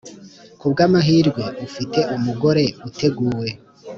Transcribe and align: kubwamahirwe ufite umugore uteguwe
kubwamahirwe 0.59 1.43
ufite 1.67 1.99
umugore 2.15 2.65
uteguwe 2.87 3.49